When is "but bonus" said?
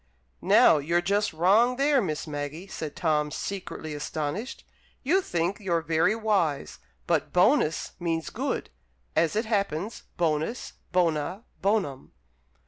7.05-7.91